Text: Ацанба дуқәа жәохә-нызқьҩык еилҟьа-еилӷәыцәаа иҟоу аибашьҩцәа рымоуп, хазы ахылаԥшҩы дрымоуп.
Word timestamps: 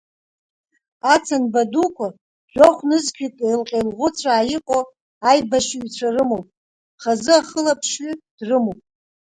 Ацанба 1.13 1.61
дуқәа 1.71 2.07
жәохә-нызқьҩык 2.53 3.35
еилҟьа-еилӷәыцәаа 3.47 4.49
иҟоу 4.55 4.83
аибашьҩцәа 5.29 6.07
рымоуп, 6.15 6.45
хазы 7.01 7.33
ахылаԥшҩы 7.37 8.11
дрымоуп. 8.37 8.79